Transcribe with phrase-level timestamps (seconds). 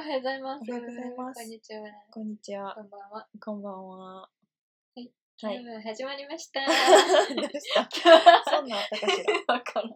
[0.00, 0.62] おはようございます。
[0.66, 1.80] おはようございますこんにちは。
[2.10, 2.82] こんにちはこ。
[2.82, 3.26] んばんは。
[3.38, 4.20] こんばんは。
[4.22, 4.28] は
[4.96, 5.12] い。
[5.42, 5.82] はい。
[5.82, 6.60] 始まりました。
[7.36, 7.84] どうした？
[8.50, 9.54] そんなんあったかしら？
[9.54, 9.92] わからん。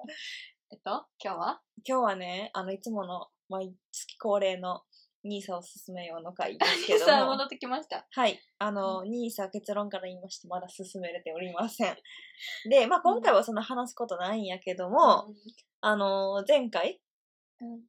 [0.73, 1.63] えっと、今日は？
[1.89, 4.83] 今日はね、あの、いつもの毎月恒例の
[5.23, 7.31] ニーサを進めようの回ですけどさあ、も。
[7.33, 8.07] 戻ってきました。
[8.11, 8.39] はい。
[8.59, 11.97] あの、ニーサ結論から言いまして、まだ進めれておりません。
[12.69, 15.33] で、まあ今回はそんな話すことないんやけども、
[15.81, 17.01] あの、前回、
[17.63, 17.81] うん、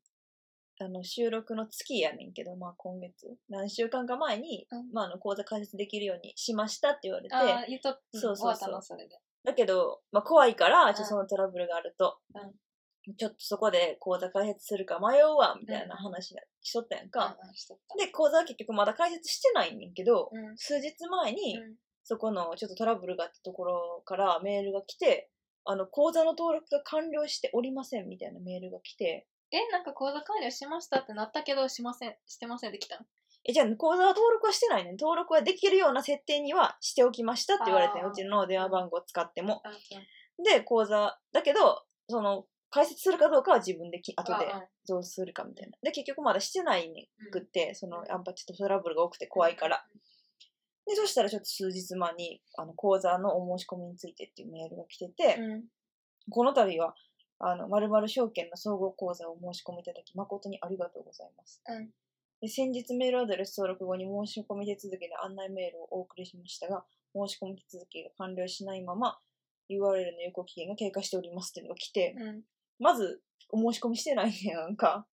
[0.79, 4.91] あの、収録の月やねんけど、まあ今月、何週間か前に、うん。
[4.91, 8.35] まああの、講座開設できるようにしましたって言われて、ああ、言っとっうんそうそうそう。
[8.37, 9.17] 終わったの、それで。
[9.43, 10.95] だけど、まあ怖いから、ん。
[10.95, 12.19] ちょっとそのトラブルがあると、
[13.17, 17.37] ちょっとそこで講座開設するか迷うわ、みたいな話しとったやんか。
[17.41, 18.05] うんうんしとった。
[18.05, 20.57] で、講座は結局まだ開設してないねんけど、うん。
[20.57, 21.75] 数日前に、うん。
[22.03, 25.29] そこのちょっとトラブルがあったところからメールが来て、
[25.63, 33.05] あの、講座の登録が完了しておりませんみたいなメールが来て、え、なんか口座完了しましたってなったけど、しません、してませんできたの？
[33.47, 34.97] え、じゃあ講座は登録はしてないねん。
[34.97, 39.61] 登録はできるような設定にはしておきましたって言われてうちの電話番号を使っても。
[39.63, 39.71] あ
[40.43, 44.51] で、講座、だけど、その、開設するかどうかは自分でき後で
[44.87, 45.77] どうするかみたいな。
[45.81, 49.85] で、結局まだしてないねんくって、その、やっぱちょっとトラブルが多くて怖いから。。
[50.85, 55.63] で、そしたらちょっと数日前に、あの、講座のお申し込みについてっていうメールが来てて、うん。
[56.29, 56.95] この度は、
[57.39, 61.61] あの、〇〇証券の総合講座をお申し込みいただき、誠にありがとうございます。
[61.67, 61.89] うん。
[62.41, 69.17] で先日メールアドレス登録後に申し込み手続きの案内メールをお送りしましたが、申し込み手続きが完了しないまま、
[69.69, 72.41] URL の有効期限が経過しておりますっていうのが来て、うん。
[72.79, 75.07] まず、お申し込みしてないねやんか。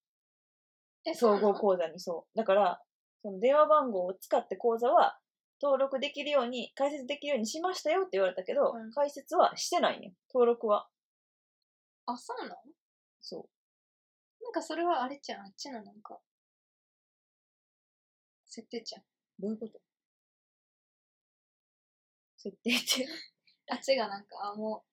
[1.04, 2.38] え、総合講座にそう。
[2.38, 2.82] だから、
[3.22, 5.18] その電話番号を使って講座は
[5.62, 10.12] 登録できるように、開設できるようにしましたよって言われたけど、うん開設はしてないねん。
[10.32, 10.88] 登録は。
[12.06, 12.56] あ、そうなの？
[13.20, 13.48] そ
[14.42, 16.18] なんかそれはあれじゃん、あっちのなんか、
[18.46, 19.02] 設定じゃん。
[19.02, 19.04] う。
[19.40, 19.80] どういうこと？
[22.38, 23.08] 設定って。
[23.70, 24.84] あっちがなんか、あ、も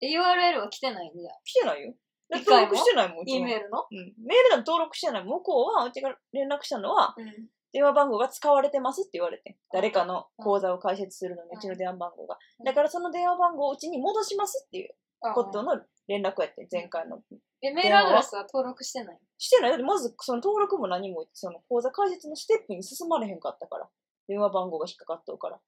[0.00, 1.40] う、え URL は来てないんだ。
[1.44, 1.94] 来てないよ。
[2.30, 3.86] 登録してないもん、うち E もメールの？
[3.90, 4.14] うん。
[4.18, 5.24] メールでも登録してない。
[5.24, 7.48] 向こうは、うちが連絡したのは、うん。
[7.72, 9.58] 電話番号が使われてますって言われて。
[9.72, 12.38] 誰かの口座を開設するのに、うんうちの電話番号が。
[12.60, 17.22] うんだからその電話番号をうちに戻しますっていうあことの連絡やって、前回の。
[17.62, 19.70] え、メールアドレスは登録してないしてない。
[19.70, 23.88] だってまず、その登録も何も、その口座開設のステップに進まれへんかったから。
[24.28, 25.56] 電話番号が引っかかっとうから。
[25.56, 25.60] あ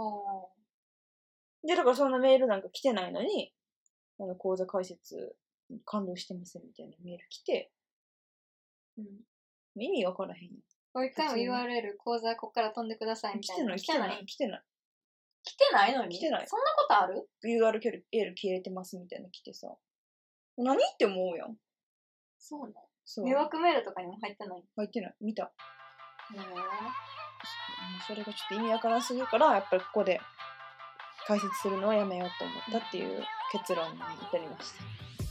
[0.00, 0.46] あ。
[1.66, 3.52] で、だからそんなメールなんか来てないのに、
[4.18, 5.36] あの、口座開設
[5.84, 7.72] 完了してませんみたいなメール来て、
[8.98, 9.06] うん。
[9.76, 10.50] 意味わからへんよ。
[10.94, 13.76] もう一回も URL、講座ここから飛んでくださいみたいな。
[13.76, 14.62] 来てない、来てない、来てない。
[15.44, 16.16] 来てないのに？
[16.16, 18.02] 来てないそんなことある？URL
[18.34, 19.68] 消えてますみたいなの来てさ。
[20.56, 21.56] 何って思うやん。
[22.38, 22.72] そうなの
[23.04, 23.24] そう。
[23.26, 24.64] 迷惑メールとかにも入ってない？
[24.76, 25.14] 入ってない。
[25.20, 25.52] 見た。
[26.34, 26.44] のへ
[28.06, 30.20] それがちょっと意味わからんすぎるから、やっぱりここで
[31.26, 33.22] 解説するのはやめようと思ったっていう
[33.52, 34.84] 結論に至りました。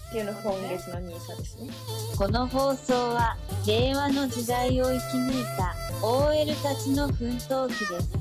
[0.09, 1.71] っていうのが今月のニーサですね。
[2.17, 3.35] この放送は
[3.65, 5.73] 令和の時代を生き抜いた
[6.05, 8.11] OL たちの奮闘記です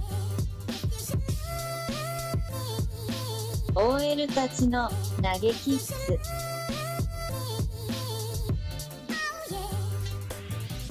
[3.75, 4.91] OL たちの
[5.23, 6.19] 嘆き室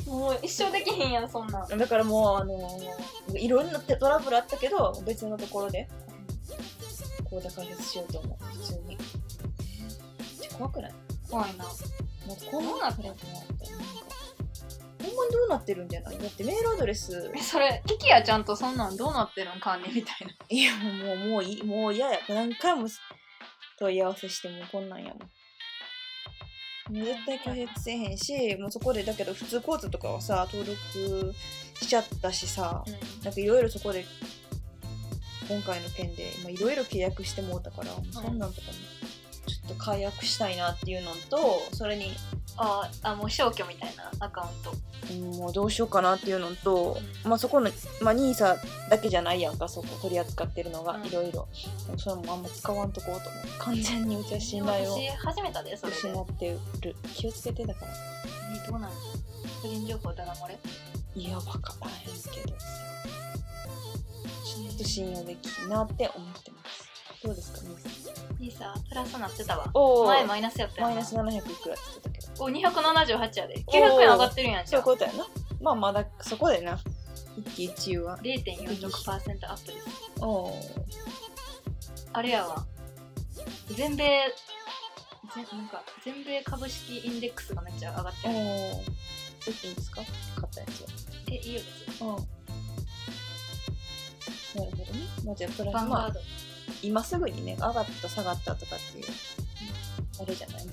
[0.08, 1.78] もう一生できへんやん、そんなん。
[1.78, 5.88] だからもう、あのーいろんなトラブルあったけど、別のところで、
[7.30, 8.46] 講座開設しようと思う。
[8.58, 8.98] 普通に。
[10.58, 10.94] 怖くない？
[11.30, 11.64] 怖いな。
[11.64, 11.72] も
[12.34, 14.11] うこんななってるのなんか、
[15.02, 16.18] ほんまにどうなってるんじゃない？
[16.18, 20.34] だってメールアドレス、え、それ、キキヤちゃんとそんなんどうなってるん管理みたいな。
[20.50, 22.20] いやもう、もういい、もう嫌や。
[22.30, 22.88] 何回も
[23.80, 25.20] 問い合わせしてもこんなんやもん。
[26.94, 31.34] 絶対開設せえへんし、もうそこで、だけど普通交通とかはさ、登録
[31.80, 32.84] しちゃったしさ、
[33.24, 34.06] なんかいろいろそこで、
[35.48, 38.74] 今回の件で、いろいろ契約してもうたから、もうそんなんとかも、
[39.48, 42.12] ちょっと解約したいなっていうのと、それに、
[42.58, 44.72] ああ、もう消去みたいなアカウント。
[44.72, 47.72] うんもうどうしようかなっていうのと、まあそこの、
[48.02, 48.58] まあ NISA
[48.90, 51.48] だけじゃないやんか、そこ取り扱ってるのがうんいろいろ。
[51.98, 53.44] それもあんま使わんとこうと思う。
[53.60, 55.88] 完全にうちは信頼を私、始めたで、そ。
[55.88, 56.96] 失ってる。
[57.14, 57.92] 気をつけてだから。
[58.64, 58.94] え、どうなの？
[59.62, 60.58] 個人情報だな、これ？
[61.16, 62.66] いや、わからへんけどさ。
[64.46, 66.91] ちょっと信用できんなって思ってます。
[67.24, 68.44] どうですか、NISA。
[68.44, 69.70] いいさ、プラスなってたわ。
[69.76, 70.94] お前マイナスやったよな。
[70.96, 72.44] マイナス700いくらって言ってたけど。
[72.44, 73.56] お、278やで。
[73.68, 74.82] 900円上がってるやんじゃ。
[74.82, 75.28] そうんいうことやな。
[75.62, 76.80] まあまだそこでな。
[77.38, 78.18] 一喜一憂は。
[78.18, 79.88] 0.46%アップです。
[80.20, 80.54] おー
[82.14, 82.66] あれやわ。
[83.76, 84.36] 全米、ぜ
[85.54, 88.34] なんか、全米株式インデックスがめっちゃ上がってる。
[88.34, 88.86] おー。
[88.86, 90.02] どっちですか？
[90.02, 90.10] 買
[90.46, 90.82] ったやつ
[92.02, 92.08] は。
[92.08, 92.16] うん。
[94.60, 95.08] なるほどね。
[95.26, 96.20] まあ、じゃあ、プラス、まあヴァンガー、ド。
[96.82, 99.06] 今すぐにね、上がった下がったとかっていう、
[100.22, 100.66] あれじゃない？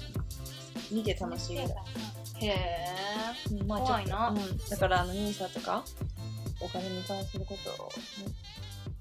[0.91, 1.71] 見て楽しいぐらい。
[2.41, 2.97] へえ。
[3.53, 4.29] うんまあ怖いな。
[4.29, 5.85] うん、だからあの NISA とか
[6.61, 8.33] お金に関することを、ね、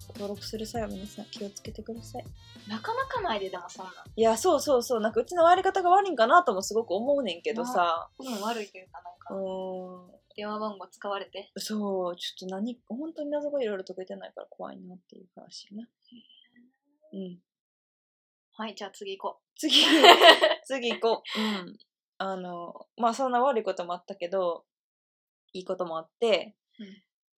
[0.10, 2.26] 登録する際は皆さん気をつけてください。
[2.68, 3.94] なかなかないで、でもそんなん。
[4.16, 5.00] いやそうそうそう。
[5.02, 8.10] なんかうちのやり方が悪いんかなともすごく思うねんけどさ。
[8.20, 10.18] 運悪いというか、なんうか、ーん。
[10.36, 11.52] 電話番号使われて。
[11.58, 12.16] そう。
[12.16, 15.88] ちょっと何本当に謎がいろいろ解けてないから怖いなっていう話やな
[17.14, 17.40] うん。
[18.54, 19.84] はい、じゃあ次行こ 次
[20.66, 21.40] 次行こう。
[21.40, 21.78] うん。
[22.20, 24.66] あのまあそんな悪いこともあったけど
[25.54, 26.56] いいこともあって、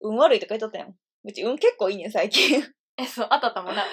[0.02, 0.96] 運悪いとか言っとったやん。
[1.24, 2.60] うち運結構いいねん最近。
[2.60, 2.76] う。
[2.98, 3.84] え、そう、あったったもんな。
[3.84, 3.88] う。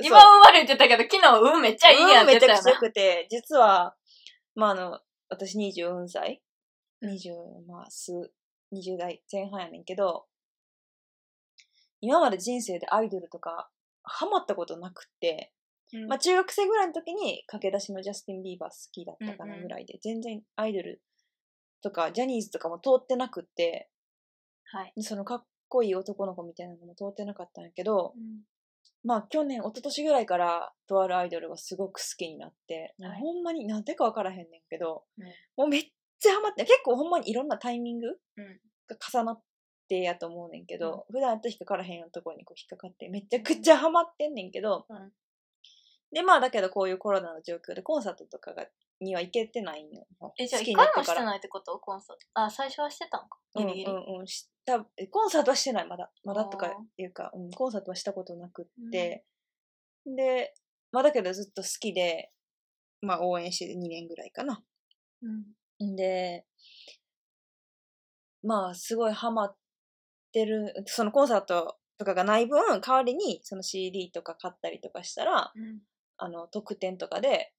[0.00, 2.58] 今運悪いって言ったけど、昨日運めっちゃいいやんって言ったよな。
[2.58, 2.90] うんめちゃくちゃ良。
[2.90, 3.96] くて、実は、
[4.54, 6.42] まああの、私24歳、
[7.02, 8.32] 20、まあ、数、
[8.72, 10.26] 20代前半やねんけど、
[12.00, 13.70] 今まで人生でアイドルとか、
[14.02, 15.52] ハマったことなくって、
[15.92, 16.06] うん。
[16.06, 21.02] まあ中学生ぐらいの時に駆け出しのジャスティン・ビーバー好きだったかなんぐらいで、全然アイドル
[21.82, 23.88] とかジャニーズとかも通ってなくって、
[24.64, 25.02] はい。
[25.02, 28.40] そのかっこいい男の子みたいなのも通ってなかったんやけど、うん。
[29.04, 33.20] まあ去年、一昨年ぐらいからとあるアイドルがすごく好きになって、はい。
[33.20, 35.24] ほんまになんでかわからへんねんけど、うん。
[35.56, 35.82] もうめっ
[36.20, 38.60] ちゃハマって、結構ほんまにいろんなタイミングうん。
[38.88, 39.42] が重なっ
[39.92, 45.12] てやと思うねんけど、普段やったら引っかからへんようなところにこう引っかかって、めちゃくちゃハマってんねんけど、うん
[46.14, 48.66] で、まあだけどこういうコロナの状況でコンサートとかが
[49.00, 50.06] には行けてないのよ。
[50.38, 51.78] え、じゃあ好き一回もしてないってこと？
[51.78, 52.26] コンサート。
[52.34, 53.38] あ、最初はしてたんか。
[53.56, 53.86] ギリギリ。
[53.86, 59.24] うんうんうんしたえコンサートはしてないまだまだとかいうか、うん、コンサートはしたことなくって、
[60.06, 60.54] で
[60.92, 62.30] まあだけどずっと好きで
[63.00, 64.62] まあ応援して2年ぐらいかな
[65.22, 65.96] うん。
[65.96, 66.44] で
[68.42, 69.56] まあすごいハマっ
[70.32, 75.80] てるそのコンサートとかがない分代わりにその CD とか買ったりとかしたらうん。
[76.18, 77.52] あの特典とかで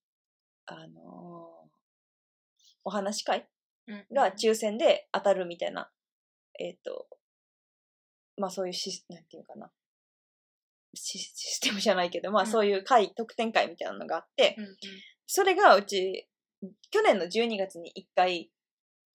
[0.65, 1.63] あのー
[2.85, 3.47] お話し会
[3.87, 4.05] うん。
[4.15, 5.89] が抽選で当たるみたいな、
[6.59, 7.07] えっ、と、
[8.37, 9.71] まあそういうシス、なんていうかな、
[10.93, 14.75] シシステムじゃないけど、まあうんそういう会、特典会みたいなのがあって、うんうん。
[15.27, 16.29] それがうち、
[16.91, 18.51] 去年の12月に1回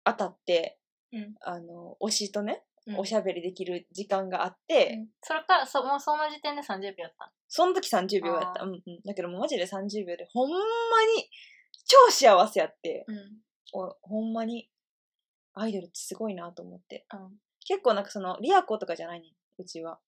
[0.04, 0.78] 当たって、
[1.12, 2.60] うんあの、推しとね、うん
[2.96, 7.32] おしゃべりできる時間があって、うんそれから、そもうその時点で30秒やった。
[7.48, 8.62] その時30秒やった。
[8.62, 8.82] うんうん。
[9.04, 10.56] だけどもうマジで30秒で、ほんま
[11.16, 11.28] に
[11.86, 13.16] 超幸せやって、うん。
[13.72, 14.68] おほんまに
[15.54, 17.06] アイドルってすごいなと思って。
[17.12, 17.38] うん。
[17.66, 19.98] 結構なんかその、リアコとかじゃないねん、うちは。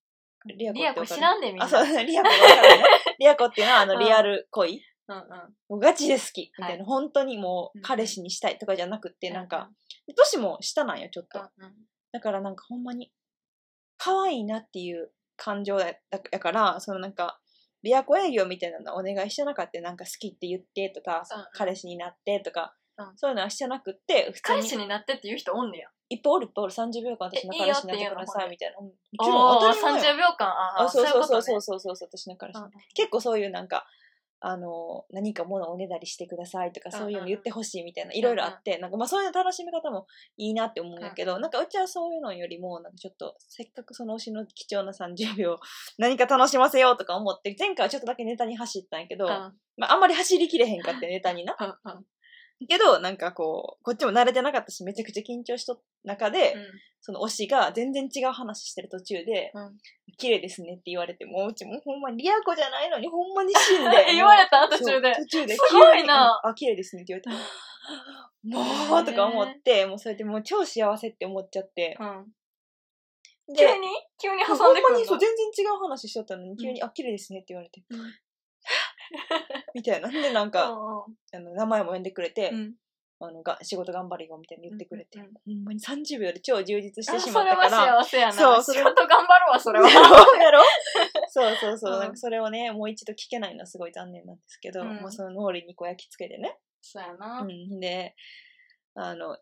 [0.46, 1.64] リアコリアコ知らんでみんな。
[1.64, 2.84] あ、そう、 リアコわかるね。
[3.18, 4.82] リアコっていうのはあの、うんリアル恋。
[5.08, 5.56] うんうん。
[5.68, 6.52] もうガチで好き。
[6.58, 9.70] みたいな、はい本当にもううん彼氏にしたいとかじゃなくって、なんうか、
[10.14, 11.40] 年も下なんよ、ちょっと。
[11.40, 11.74] うんうん。
[12.12, 13.12] だからなんかほんまに、
[13.96, 17.40] 可愛いなっていう感情だだやから、そのなんか、
[17.82, 25.88] リアコ営業みたいなのお願いしてなかったなんか好きって言ってとか、うんうん彼氏になってとか、うんそういうのはしてなくって、普通彼に氏になってって言う人おんねや。
[26.10, 28.78] いっぱいおるいっぱいおる30秒間私の彼氏になってくださいみたいな。
[28.80, 30.48] うんもちおろん当たり前よ30秒間。
[30.48, 32.60] ああ、そうそうそういそううそうそうそう、私の彼氏。
[32.94, 33.86] 結構そういうなんか、
[34.40, 40.06] あの、何か物をおねだりしてくださいとか、そういうの言ってほしいみたいな、いろいろあって、なんかまあそういう楽しみ方も
[40.36, 45.58] いいなって思うんだけど、なんかうちはそういうのよりも、なんかちょっと、せっかくその推しの貴重な30秒、
[45.98, 49.30] 何か楽しませようとか思って、前回はちょっとだけネタに走ったんやけど、うん。
[49.76, 51.56] まああんまり走りきれへんかってネタにな。
[52.60, 56.54] うんうんけど、なんかこう、こっちも慣れてなかったし、めちゃくちゃ緊張しとった中で、
[57.00, 59.78] その推しが全然違う話してる途中で、うん
[60.16, 64.06] 綺麗ですねって言われて、もううちもうほんまリア子じゃないのにほんまに死んで。
[64.12, 65.54] 言われた途中でそう途中で。
[65.54, 67.30] すごいな急にあ、綺麗ですねって言われた。
[68.90, 71.96] もうとか思って、もうそれでもう超幸せって思っちゃって。
[72.00, 72.26] うん。
[73.54, 73.88] で急に？
[74.20, 77.80] 急にほ挟んでくるんまにそう、の全然違う話しとったのに、急に、うあ、綺麗ですねって言われて。
[77.90, 78.00] うん
[79.74, 80.08] みたいな。
[80.08, 82.74] で、なんか、うんあの名前も呼んでくれて、うん
[83.20, 88.04] あのが仕事頑張れよみたいに言ってくれて、うんうんほんまに30秒で超充実してあしまそれはったから。
[88.04, 88.32] 幸せやな。
[88.32, 89.88] そうそれ仕事頑張るわ、それは。
[89.90, 90.62] やろ？
[91.26, 96.58] そうそうそう、うんなんかそれをね、もう一度聞けないのはすごい残念なんですけど、うんもうその脳裏にこう焼き付けてね。
[96.80, 97.40] そうやな。
[97.40, 98.14] うん、で、
[98.94, 99.36] あの、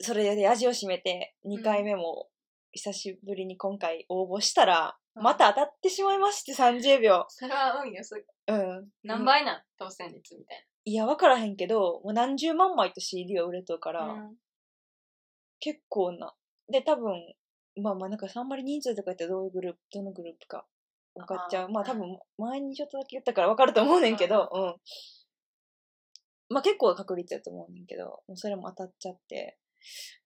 [0.00, 2.28] それで味を占めて、2回目も
[2.76, 7.24] 久しぶりに今回応募したら、うんまた当たってしまいまして、30秒。
[7.28, 8.88] それは運よ、すうん。
[9.02, 9.62] 何倍なん？
[9.78, 14.12] 当選率みたいいや、わからへんけど、もう何十万枚と CD は売れとるから、な。
[14.12, 14.36] うん
[15.58, 16.34] 結構な。
[16.70, 17.14] で、多分、
[17.82, 20.66] まあまあなんかあんまり人数とか言ってどういうグループ、どのグループか
[21.14, 21.70] 分かっちゃう。
[21.70, 24.74] まあ多分前にちょっとだけ言ったから分かると思うねんけど、うん。
[26.50, 29.56] まあ結構確率やと思うねんけど、もうそれも当たっちゃって。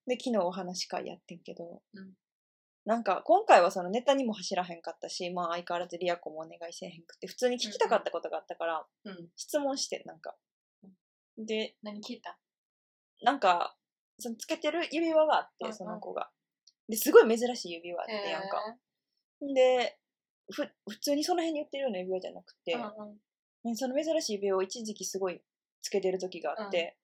[0.09, 2.13] で、昨日お話し会やってんけど、うん
[2.87, 9.29] なんか今回はそのネタにも走らへんかったし、まあ相変わらずリアコもお願いせえへんくて、普通に聞きたかったことがあったから、うん。
[9.37, 10.35] 質問して、なんか。
[11.37, 12.39] で、何聞いた？
[13.23, 13.77] なんか、
[14.19, 16.31] そのつけてる指輪があって、うんうんその子が。
[16.89, 18.77] で、すごい珍しい指輪あってやんか。
[19.55, 19.99] で、
[20.51, 23.17] ふ、普通にその辺に売ってるような指輪じゃなくて、うんうん
[23.63, 25.43] ねその珍しい指輪を一時期すごい
[25.83, 26.97] つけてる時があって、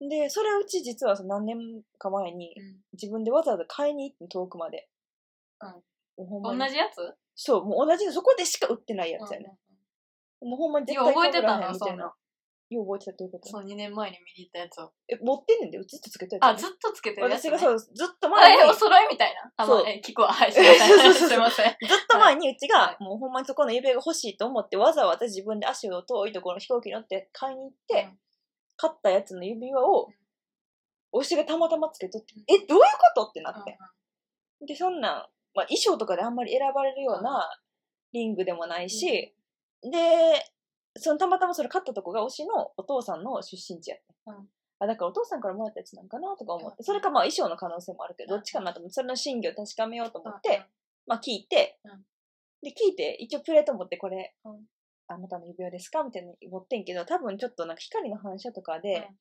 [0.00, 2.54] で、それをうち実はその何年か前に
[2.92, 4.88] 自分でわざわざ買いに行って遠くまで。
[6.16, 6.96] 同じやつ？
[7.34, 9.56] そう、もう同じのそこでしか売ってないやつやね。
[10.40, 12.12] もうほんまに絶対覚えてたな、みたいな。
[12.70, 14.92] よう覚えてたっていうことそう、2年前に見に行ったやつを。
[15.08, 17.50] え、持ってんねんで、ずっとつけてるやあ、つずっとつけてるやつ、ね。
[17.50, 19.52] 私がそう、ずっとあ前に、え、お揃いみたいな？
[19.56, 20.32] あ、そうまあえ、聞くわ。
[20.32, 21.14] はい、すいません。
[21.14, 21.66] すいません。
[21.66, 28.08] ずっと前にうちはが、もうほんまにそこの指輪が欲しいと思って、わざわざ自分で足を遠いところの飛行機に乗って買いに行って、
[28.76, 30.08] 買ったやつの指輪を、
[31.12, 32.84] 推しがたまたまつけとって、え、どういう
[33.16, 33.30] こと？
[33.30, 33.76] ってなって。
[34.64, 37.48] で、そんなん、まあ、衣装とかであんまり選ばれるような
[38.12, 39.34] リングでもないし、
[39.82, 40.44] で、
[40.96, 44.32] そのたまたまそれ買ったとこが推しのお父さんの出身地やった。
[44.32, 44.48] うん。
[44.80, 46.84] あ、だからお父さんからもらったやつなんかなとか思って、うん。
[46.84, 48.40] それかまあ衣装の可能性もあるけど、うん。
[48.40, 50.64] どっちかなと思って、それの真偽を確かめようと思っうんて、、
[51.06, 52.04] まあ聞いて、うん
[52.62, 54.60] で、聞いて、一応プレート持ってこれ、うん
[55.12, 59.16] あなたの指輪ですかみたいなの持ってんけど、多分ちょっとなんか光の反射とかで、うん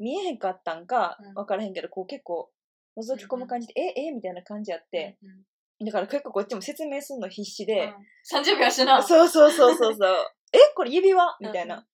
[0.00, 2.50] 見えへんかったんかうん、わからへんけど、こう結構、
[2.98, 5.36] 覗き込む感じで、え、えみたいな感じやって、うんうん
[5.80, 7.94] だから結構こっちも説明するの必死で、うん。
[8.40, 9.02] 30秒しな。
[9.02, 10.16] そうそうそうそうそう、
[10.52, 11.36] え、これ指輪？
[11.40, 11.86] みたいな。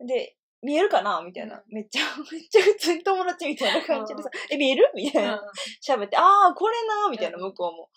[0.00, 1.20] で、見えるかな？
[1.22, 1.62] みたいな、うん。
[1.74, 4.90] めっちゃ、 めっちゃ普通に友達みたいな感じでさ、え、見える？
[4.94, 5.42] みたいうんな。
[5.86, 7.42] 喋って、ああ、これなみたいな、うん。
[7.44, 7.90] 向こうも。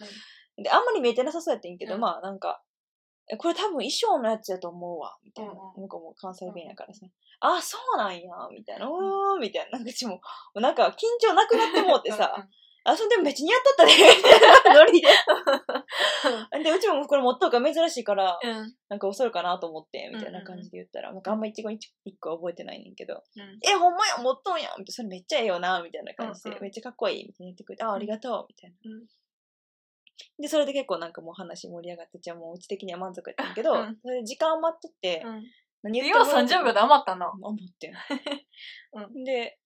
[0.62, 2.02] で、あんまり見えてなさそうやってんけど、うん。
[2.02, 2.62] まあなんか、
[3.32, 5.54] えこれ多分衣装のやつやと思うわ、みたいな。
[5.78, 7.06] 向こうも関西弁やからさ。
[7.40, 8.86] あ、そうなんや、みたいな。
[8.86, 9.78] うーん、みたいな。
[9.78, 10.20] なんかうちも、
[10.56, 12.36] なんか緊張なくなってもうてさ、
[12.86, 13.94] あ、それでもめっちゃ似合っとったね、
[14.76, 15.08] ノリで。
[16.64, 18.50] で、うちもこれ持っとくから珍しいから、うん。
[18.50, 18.76] うん。
[18.90, 28.76] なんか恐るかなと思って、みたいな感じで言ったら、なんかあんま一語一個は覚えてないねんけど、うんえ、ほんまや、持っとんやんみたいな、それめっちゃええよな、みたいな感じで、うんうんめっちゃかっこいい、みたいな言ってくれて、あ、ありがとう、みたいな。
[28.86, 29.08] うん
[30.40, 35.44] で、それで結構なんかもう話盛り上がって、じゃあもううち的には満足やったんやけど、うんそれで時間余っとって、うん。
[35.84, 37.32] 何言って今もらって30秒で余ったな。
[37.44, 37.94] 余ってん。
[39.22, 39.60] うで、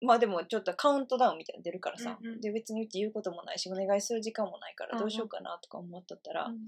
[0.00, 6.58] まあでもちょっとカウントダウンみたいなの出るからさ、うんうんで別にうち言うこともないし、お願いする時間もないからどうしようかなとか思っとったら、うん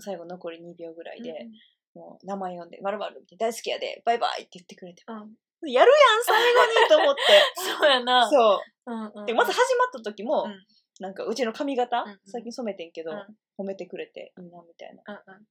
[0.00, 1.52] 最後残り2秒ぐらいで、うん
[1.94, 5.68] もう名前呼んで、まるまるって大好きやで、バイバイって言ってくれて、うん。
[5.68, 7.20] やるやん、最後にと思って。
[7.80, 8.28] そうやな。
[8.30, 8.92] そう。
[8.92, 9.26] うんうん。
[9.26, 10.66] で、まず始まった時も、うん
[11.00, 15.02] なんかうちの髪型、うんうん最近染めてんけど、うん褒めてくれていいなみたいな。
[15.26, 15.46] うんうん。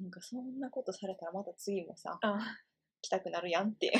[0.00, 2.38] なんかそんなことされたらまた次もさ、うん。
[3.00, 3.92] 来たくなるやんって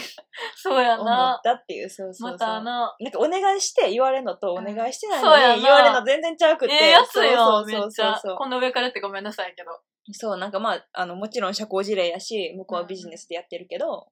[0.56, 1.40] そうや思っな。
[1.44, 2.32] たっていう、そうそうそう。
[2.32, 2.96] またな。
[2.98, 6.72] なんかお願いして言われるのとおうん願いしてないそうやなのに言われるの全然ちゃうくて。
[6.74, 8.36] ええやつよ、そうめっちゃそうそうそう。
[8.36, 9.70] こんな上からってごめんなさいけど。
[10.12, 14.08] そう、なんかまあ、あの、もちろん社交辞令やし、向こうはビジネスでやってるけど、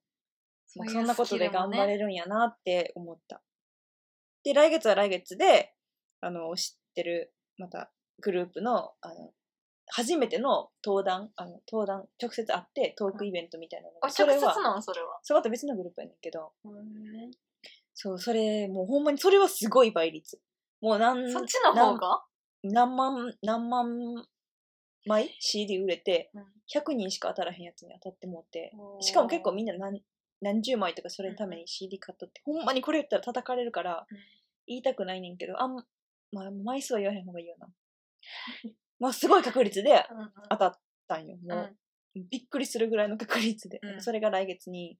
[0.66, 3.42] そんなことで頑張れるんやなって思った。
[4.44, 5.72] で、来月は来月で、
[6.20, 7.90] あの、知ってる、また、
[8.20, 9.32] グループの、あの、
[9.96, 14.82] 初めての登壇、あの、登壇、直接会ってトークイベントみたいなのが、あ、直接それは、なん？
[14.82, 15.18] それは。
[15.22, 17.30] それまた別のグループやねんけど、うん
[17.94, 20.38] そう、それ、もうほんまにそれはすごい倍率。
[20.82, 22.22] もう何、そっちの方が？
[22.62, 24.26] 何万、何万
[25.06, 26.42] 枚 ?CD 売れて、うん。
[26.68, 30.04] 100人しか当たらへんやつに当たってもうて、しかも結構みんな何
[30.42, 34.18] 何十枚とかそれのために CD 買っとって、ほんまにこれ言ったら叩かれるから、うん。
[34.66, 35.76] 言いたくないねんけど、あん、
[36.32, 37.68] まあ、枚数は言わへん方がいいよな。
[38.98, 40.32] まあ、すごい確率でうんうん。
[40.50, 40.72] 当たっ
[41.08, 41.36] たんよ。
[41.36, 41.54] も
[42.14, 42.20] うん。
[42.20, 43.80] う、びっくりするぐらいの確率で。
[43.82, 44.02] うん。
[44.02, 44.98] それが来月に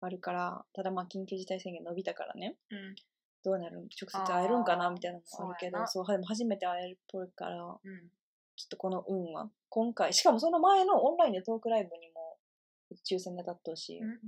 [0.00, 2.94] あるから、ただまあ、緊急事態宣言伸びたからね、うん。
[3.44, 8.10] どうなる直接会えるんかなあーみたいなのもあるけど、そうでも初めて会えるっぽいから、うん。
[8.56, 12.38] ちょっとこの運は、今回、しかもその前のオンラインでトークライブにも
[13.04, 14.18] 抽選で当たったし、うん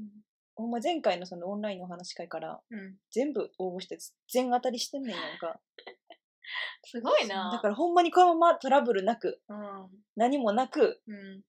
[0.58, 2.96] ほんま前回のそのオンラインのお話し会からうん。
[3.10, 3.98] 全部応募して
[4.32, 5.60] 全当たりしてんねんやんか。
[6.84, 7.50] すごいな。
[7.52, 11.42] だからほんまにこのままトラブルなく、うん何もなく、うん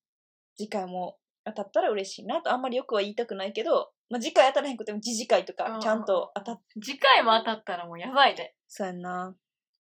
[0.57, 8.55] 次回も当たったら嬉しいなと、あんまりよくは言いたくないけど、まあ、次回当たらへんくても次次回とかちゃんと当たっ、次回も当たったらもうやばいで。
[8.67, 9.35] そうやんな。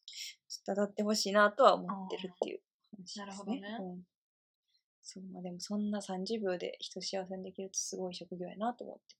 [0.06, 2.62] ちょっと当たってほしいなとは思ってるっていう
[2.92, 3.26] 話ですね。
[3.26, 4.04] なるほどねうん。
[5.04, 9.16] そう、まあでもそんな30秒で人幸せにできるってすごい職業やなと思って。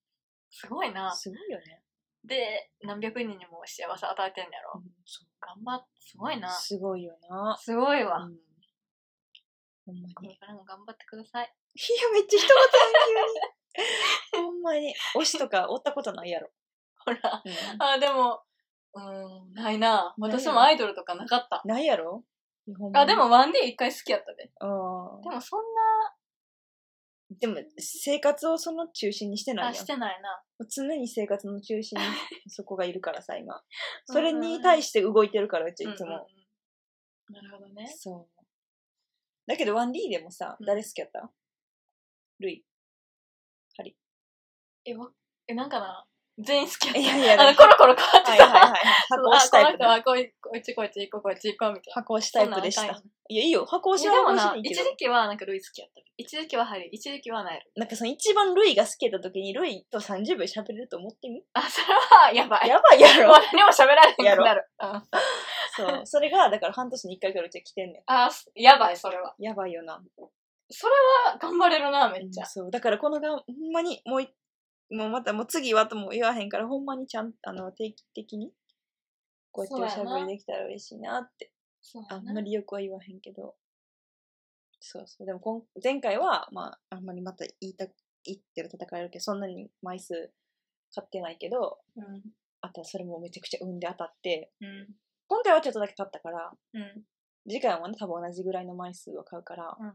[0.50, 1.14] すごいな。
[1.16, 1.84] すごいよね。
[2.26, 4.80] で、何百人にも幸せ与えてんやろう。
[4.80, 6.50] ん、そ頑張っ、すごいうな。
[6.50, 7.58] すごいよな。
[7.60, 8.30] すごいわう。
[8.30, 8.38] ん。
[9.86, 10.12] ほんまに。
[10.12, 11.44] いこれからも頑張ってください。
[11.44, 13.86] や、めっちゃ人事やん、
[14.34, 14.44] 急に。
[14.46, 14.96] ほんまに。
[15.16, 16.50] 推しとかおったことないやろ。
[17.06, 17.44] ほら。
[17.46, 18.44] うんあ、でも、
[18.94, 20.16] うん、ないな。
[20.18, 21.62] ない私もアイドルとかなかった。
[21.66, 22.24] ないやろ
[22.94, 24.52] あ、でも、ワンディ一回好きやったで。
[24.62, 25.74] うんでもそん
[27.30, 29.76] でも生活をその中心にしてな、いやん。
[29.76, 30.42] してないな。
[30.70, 32.06] 常に生活の中心に
[32.50, 33.62] そこがいるからさ今。
[34.06, 36.28] それに対して動いてるからうちいつも、
[37.30, 37.86] なるほどね。
[37.88, 38.46] そう。
[39.46, 40.66] だけど 1D でもさうん。
[40.66, 41.32] 誰好きやった？
[42.40, 42.66] ルイ。
[44.86, 45.12] え、わ、
[45.48, 46.08] え、なんかな、
[46.40, 47.00] 全員好きやった。
[47.00, 48.32] いやいやあの、コロコロ変わってた。
[48.32, 51.94] はいはいはいはい箱押しタイプあ、この人はこいこいつこいつ行こうこいつ行こうみたいな。
[51.96, 56.02] 箱押しタイプでしたいやいいよ箱押しいやでもな、一時期はなんかルイ好きやった。
[56.20, 57.72] 一時期はハリー、一時期はナイル。
[57.76, 62.68] なんかその一番ルイが好きやった時にルイと30秒喋れると思ってみあ、それはやばい。
[62.68, 64.70] やばいやろもう何も喋られへんくなる。
[64.82, 65.04] うん
[65.78, 69.36] そうそれがだから半年に1回くらいうち来てんねんあ、すやばい、それは。
[69.38, 70.02] やばいよな
[70.70, 70.94] それ
[71.32, 72.46] は頑張れるな、めっちゃ。
[72.46, 74.30] そうだからこのがほんまにもうい
[74.90, 78.52] もうまたもう次はとも言わへんからほんまにちゃんあの定期的に
[79.52, 81.52] こうやっておしゃべりできたら嬉しいなって
[82.10, 83.56] あんまりよくは言わへんけど
[84.80, 87.86] そうそうでも今前回はまああんまりまた言いた
[88.24, 90.32] 言ってる戦えるけどそんなに枚数
[90.94, 92.22] 買ってないけどうん。
[92.62, 94.88] あとはそれもめちゃくちゃ運で当たってうん。
[95.28, 97.04] 今回はちょっとだけ買ったからうん。
[97.50, 99.94] 次回もね多分同じぐらいの枚数を買うから、うん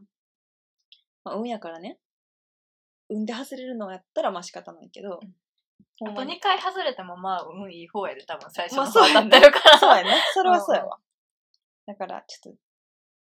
[1.23, 1.99] まあ運やからね
[3.09, 6.07] 運で外れるのやったらまあ仕方ないけど、うん。
[6.09, 9.79] あと2回外れてもまあ、運いい方やで、多分最初そうやね方当たってるから。
[9.79, 10.97] そうやねそれはそうやわ
[11.85, 12.59] だからちょっと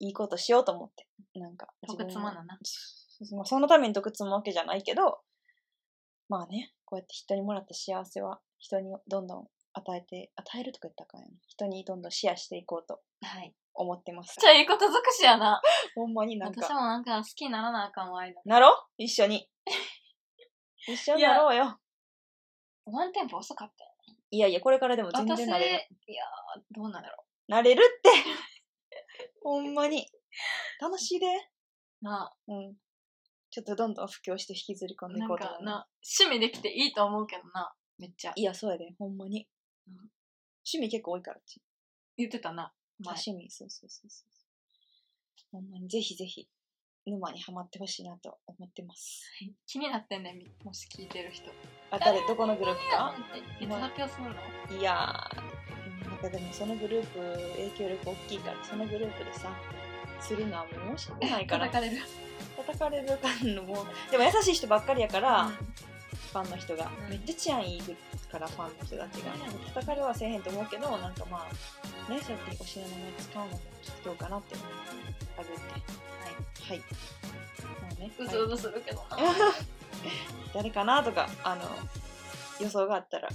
[0.01, 1.07] いいことしようと思って
[1.39, 1.57] なん。
[1.57, 2.59] か得積まなな。
[3.33, 5.21] まあそのために得積むわけじゃないけど
[6.29, 9.27] まあねこうやって人にもらった幸せは人にどん。
[9.27, 9.47] どん。
[9.75, 11.21] 与えて与えるとか言ったかん。
[11.21, 12.03] やな人にどん。
[12.03, 12.13] どん。
[12.13, 13.55] シェアしていこうとはい。
[13.75, 15.61] 思ってますじゃあいいこと尽くしやな。
[15.95, 16.15] ほん。
[16.15, 16.53] まになん。
[16.55, 17.05] か私もなん。
[17.05, 18.11] か好きにならなあかん。
[18.11, 19.49] わ、アイドルなろ一緒に
[20.89, 21.81] 一緒になろうよ。
[22.87, 23.91] ワンテンポ遅かったよ。
[24.31, 25.97] いやいやこれからでも全然なれる。
[26.61, 28.11] ー、どうなんだろなれるって。
[29.43, 30.09] ほんまに。
[30.81, 31.27] 楽しいで。
[31.27, 32.05] う。
[32.05, 32.77] なうん。
[33.51, 35.59] ちょっとどんどん布教して引きずり込んでいこうと思う。
[35.59, 35.89] かな、
[36.21, 38.33] 趣味できていいと思うけどな、めっちゃ。
[38.37, 38.93] いやそうやで。
[38.99, 39.49] ほんまに、
[39.89, 39.95] うん。
[39.95, 41.39] 趣味結構多いから。
[41.39, 41.63] うち
[42.17, 42.75] 言ってたな。
[42.99, 43.15] 前。
[43.15, 43.51] 趣味。
[43.51, 44.31] そうそうそうそう。
[45.53, 45.89] ほんまに。
[45.89, 46.49] ぜひぜひ
[47.07, 49.23] 沼にはまってほしいなと思ってます。
[49.67, 51.51] 気になってんねもし聞いてる人。
[51.91, 52.21] あ誰？
[52.27, 53.15] どこのグループか？
[53.61, 54.25] いつ発表する
[54.75, 57.19] のいやーなんかでもそのグループ
[57.57, 59.51] 影響力大きいからそのグループでさ
[60.21, 61.67] するのはもう申し訳ないから。
[61.67, 62.03] 叩かれる。
[62.57, 65.53] 叩かれるかんのもでも優しい人ばっかりやから、うん。
[65.53, 67.11] ファンの人が、うん。
[67.11, 67.81] めっちゃ治安いい
[68.31, 69.33] からファンの人たちが。
[69.69, 73.61] 叩かれはせえへんと思うけどなんかまあねそうやって推しの名前使うのも
[74.05, 74.67] どうかなって思う
[75.39, 75.96] あぐって
[76.69, 76.79] はい。
[76.79, 76.83] はい
[77.83, 79.17] まあねうずうずするけどな。
[79.17, 79.55] は い
[80.55, 81.63] 誰かなとかあの
[82.61, 83.29] 予想があったら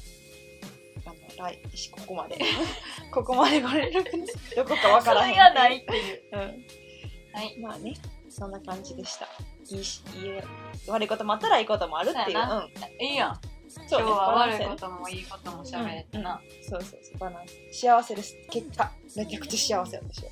[1.05, 2.37] あの来ここまで。
[3.11, 5.33] ここまでご連絡ねどこかわからへん。
[5.33, 6.23] それがないっていう。
[6.31, 6.39] うん。
[7.33, 7.57] はい。
[7.59, 7.93] まあね
[8.29, 9.27] そんな感じでした。
[9.69, 10.41] いいしいい
[10.87, 12.37] 悪いこともあったらいいこともあるっていう。
[12.37, 13.05] そううん。
[13.05, 13.41] いいやん。
[13.77, 16.41] 今日は悪いこともいいことも喋れてな。
[16.67, 17.79] そうそうそうバランス。
[17.79, 18.35] 幸せです。
[18.49, 18.91] 結果。
[19.15, 20.31] めちゃくちゃ幸せ私は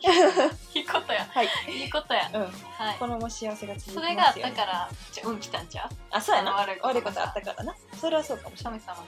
[0.74, 1.24] いいことや。
[1.30, 1.48] はい。
[1.68, 2.30] いいことや。
[2.32, 2.42] うん。
[2.42, 2.96] はい。
[2.98, 3.94] このまま幸せが続きますよ。
[3.94, 5.88] それがあったから、じゃ運来たんちゃう？
[6.10, 6.52] あそうやな。
[6.52, 7.74] 悪いこと悪いことあったからな。
[8.00, 8.80] それはそうかもしれない。
[8.80, 9.04] 神様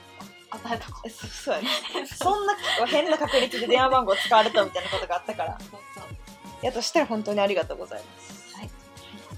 [0.51, 1.67] 与えたこえそそうやね
[2.15, 2.53] そんな
[2.85, 5.53] 変な確率で電話番号使われたみたいなことがあったから。
[5.55, 5.63] と。
[5.63, 6.03] そうそう。
[6.61, 8.55] やとしたら本当にありがとうございます。
[8.55, 8.69] はい。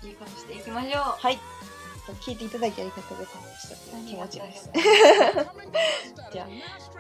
[0.08, 1.04] いいことしていきましょう。
[1.20, 1.40] はい
[2.14, 4.70] 聞いていただきありがとうございました気持ちです
[6.32, 6.48] じゃ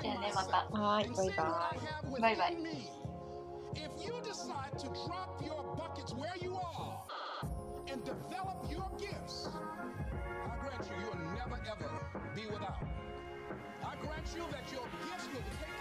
[0.01, 0.67] じゃあね、また。
[0.71, 1.33] あはーいバイバ
[2.17, 2.55] イバイバイ。
[3.75, 7.03] If you decide to drop your buckets where you are
[7.91, 11.91] and develop your gifts, I grant you, you'll never ever
[12.35, 12.79] be without.
[13.83, 15.74] I grant you that your gifts will take